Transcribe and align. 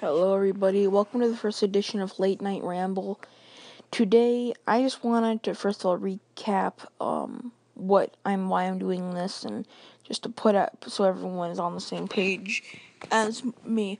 Hello, 0.00 0.32
everybody. 0.32 0.86
Welcome 0.86 1.22
to 1.22 1.28
the 1.28 1.36
first 1.36 1.60
edition 1.64 2.00
of 2.00 2.20
Late 2.20 2.40
Night 2.40 2.62
Ramble. 2.62 3.20
Today, 3.90 4.54
I 4.64 4.80
just 4.80 5.02
wanted 5.02 5.42
to 5.42 5.56
first 5.56 5.80
of 5.80 5.86
all 5.86 5.98
recap 5.98 6.74
um, 7.00 7.50
what 7.74 8.16
I'm, 8.24 8.48
why 8.48 8.62
I'm 8.62 8.78
doing 8.78 9.14
this, 9.14 9.42
and 9.42 9.66
just 10.04 10.22
to 10.22 10.28
put 10.28 10.54
up 10.54 10.84
so 10.86 11.02
everyone 11.02 11.50
is 11.50 11.58
on 11.58 11.74
the 11.74 11.80
same 11.80 12.06
page 12.06 12.62
as 13.10 13.42
me. 13.64 13.98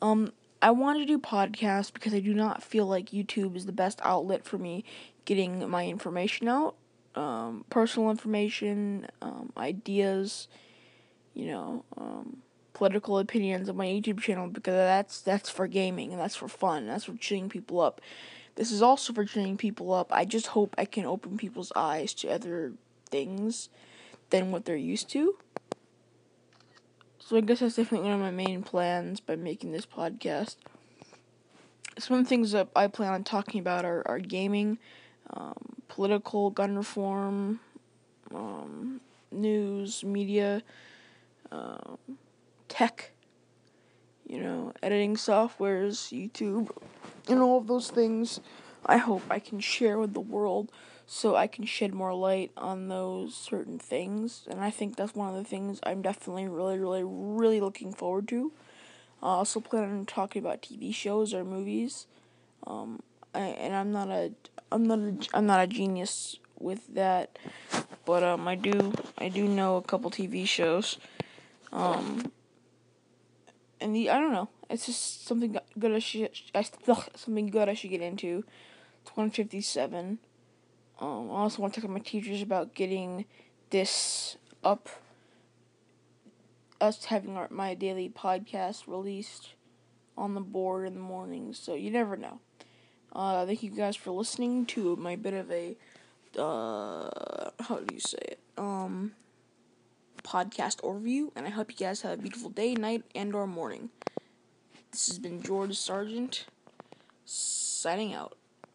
Um, 0.00 0.32
I 0.62 0.70
want 0.70 1.00
to 1.00 1.04
do 1.04 1.18
podcasts 1.18 1.92
because 1.92 2.14
I 2.14 2.20
do 2.20 2.32
not 2.32 2.62
feel 2.62 2.86
like 2.86 3.10
YouTube 3.10 3.56
is 3.56 3.66
the 3.66 3.72
best 3.72 3.98
outlet 4.04 4.44
for 4.44 4.56
me 4.56 4.84
getting 5.24 5.68
my 5.68 5.84
information 5.88 6.46
out, 6.46 6.76
um, 7.16 7.64
personal 7.70 8.12
information, 8.12 9.08
um, 9.20 9.52
ideas, 9.56 10.46
you 11.34 11.46
know. 11.46 11.84
Political 12.80 13.18
opinions 13.18 13.68
on 13.68 13.76
my 13.76 13.84
YouTube 13.84 14.20
channel 14.20 14.48
because 14.48 14.72
that's 14.72 15.20
that's 15.20 15.50
for 15.50 15.66
gaming 15.66 16.12
and 16.12 16.18
that's 16.18 16.34
for 16.34 16.48
fun. 16.48 16.86
That's 16.86 17.04
for 17.04 17.14
cheering 17.16 17.50
people 17.50 17.78
up. 17.78 18.00
This 18.54 18.72
is 18.72 18.80
also 18.80 19.12
for 19.12 19.26
cheering 19.26 19.58
people 19.58 19.92
up. 19.92 20.10
I 20.10 20.24
just 20.24 20.46
hope 20.46 20.74
I 20.78 20.86
can 20.86 21.04
open 21.04 21.36
people's 21.36 21.72
eyes 21.76 22.14
to 22.14 22.30
other 22.30 22.72
things 23.10 23.68
than 24.30 24.50
what 24.50 24.64
they're 24.64 24.76
used 24.76 25.10
to. 25.10 25.36
So 27.18 27.36
I 27.36 27.42
guess 27.42 27.60
that's 27.60 27.76
definitely 27.76 28.08
one 28.08 28.18
of 28.18 28.20
my 28.22 28.30
main 28.30 28.62
plans 28.62 29.20
by 29.20 29.36
making 29.36 29.72
this 29.72 29.84
podcast. 29.84 30.56
Some 31.98 32.16
of 32.16 32.24
the 32.24 32.28
things 32.30 32.52
that 32.52 32.68
I 32.74 32.86
plan 32.86 33.12
on 33.12 33.24
talking 33.24 33.60
about 33.60 33.84
are, 33.84 34.02
are 34.08 34.20
gaming, 34.20 34.78
um, 35.34 35.82
political, 35.88 36.48
gun 36.48 36.76
reform, 36.76 37.60
um, 38.34 39.02
news, 39.30 40.02
media, 40.02 40.62
um, 41.52 41.98
tech, 42.80 43.10
you 44.26 44.40
know, 44.42 44.72
editing 44.82 45.14
softwares, 45.14 46.08
YouTube, 46.10 46.70
and 47.28 47.38
all 47.38 47.58
of 47.58 47.66
those 47.66 47.90
things. 47.90 48.40
I 48.86 48.96
hope 48.96 49.22
I 49.28 49.38
can 49.38 49.60
share 49.60 49.98
with 49.98 50.14
the 50.14 50.20
world 50.20 50.72
so 51.06 51.36
I 51.36 51.46
can 51.46 51.66
shed 51.66 51.92
more 51.92 52.14
light 52.14 52.52
on 52.56 52.88
those 52.88 53.34
certain 53.34 53.78
things. 53.78 54.48
And 54.50 54.60
I 54.60 54.70
think 54.70 54.96
that's 54.96 55.14
one 55.14 55.28
of 55.28 55.34
the 55.34 55.44
things 55.44 55.78
I'm 55.82 56.00
definitely 56.00 56.48
really, 56.48 56.78
really, 56.78 57.02
really 57.04 57.60
looking 57.60 57.92
forward 57.92 58.26
to. 58.28 58.50
I 59.22 59.26
also 59.26 59.60
plan 59.60 59.84
on 59.84 60.06
talking 60.06 60.40
about 60.40 60.62
TV 60.62 60.94
shows 60.94 61.34
or 61.34 61.44
movies. 61.44 62.06
Um, 62.66 63.02
I, 63.34 63.40
and 63.40 63.76
I'm 63.76 63.92
not 63.92 64.08
a, 64.08 64.32
I'm 64.72 64.86
not 64.86 65.00
a, 65.00 65.14
I'm 65.34 65.44
not 65.44 65.60
a 65.62 65.66
genius 65.66 66.38
with 66.58 66.94
that, 66.94 67.38
but 68.06 68.22
um, 68.22 68.48
I 68.48 68.54
do, 68.54 68.94
I 69.18 69.28
do 69.28 69.46
know 69.46 69.76
a 69.76 69.82
couple 69.82 70.10
TV 70.10 70.48
shows. 70.48 70.96
Um, 71.74 72.32
and 73.80 73.94
the 73.94 74.10
I 74.10 74.18
don't 74.18 74.32
know. 74.32 74.48
It's 74.68 74.86
just 74.86 75.26
something 75.26 75.58
good 75.78 75.92
I 75.92 75.98
should 75.98 76.30
I, 76.54 76.62
something 77.16 77.46
good 77.48 77.68
I 77.68 77.74
should 77.74 77.90
get 77.90 78.02
into. 78.02 78.44
It's 79.02 79.16
one 79.16 79.30
fifty 79.30 79.60
seven. 79.60 80.18
Um, 81.00 81.30
I 81.30 81.34
also 81.34 81.62
want 81.62 81.74
to 81.74 81.80
talk 81.80 81.88
to 81.88 81.92
my 81.92 82.00
teachers 82.00 82.42
about 82.42 82.74
getting 82.74 83.24
this 83.70 84.36
up. 84.62 84.88
Us 86.80 87.04
having 87.06 87.36
our, 87.36 87.48
my 87.50 87.74
daily 87.74 88.08
podcast 88.08 88.86
released 88.86 89.54
on 90.16 90.34
the 90.34 90.40
board 90.40 90.86
in 90.86 90.94
the 90.94 91.00
mornings, 91.00 91.58
so 91.58 91.74
you 91.74 91.90
never 91.90 92.16
know. 92.16 92.40
Uh, 93.12 93.44
thank 93.44 93.62
you 93.62 93.70
guys 93.70 93.96
for 93.96 94.12
listening 94.12 94.64
to 94.64 94.96
my 94.96 95.16
bit 95.16 95.34
of 95.34 95.50
a 95.50 95.76
uh, 96.38 97.50
how 97.60 97.80
do 97.84 97.94
you 97.94 98.00
say 98.00 98.18
it? 98.22 98.38
Um, 98.56 99.12
podcast 100.22 100.80
overview, 100.82 101.30
and 101.34 101.46
I 101.46 101.50
hope 101.50 101.70
you 101.70 101.76
guys 101.76 102.02
have 102.02 102.18
a 102.18 102.22
beautiful 102.22 102.50
day, 102.50 102.74
night, 102.74 103.04
and 103.14 103.34
or 103.34 103.46
morning. 103.46 103.90
This 104.90 105.08
has 105.08 105.18
been 105.18 105.42
George 105.42 105.76
Sargent, 105.76 106.46
signing 107.24 108.14
out. 108.14 108.36